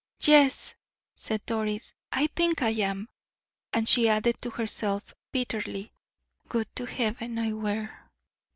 "Yes," 0.21 0.73
said 1.13 1.45
Doris, 1.45 1.93
"I 2.11 2.25
think 2.25 2.63
I 2.63 2.69
am;" 2.69 3.07
and 3.71 3.87
she 3.87 4.09
added 4.09 4.41
to 4.41 4.49
herself, 4.49 5.13
bitterly, 5.31 5.93
"Would 6.51 6.75
to 6.77 6.85
Heaven 6.87 7.37
I 7.37 7.53
were!" 7.53 7.91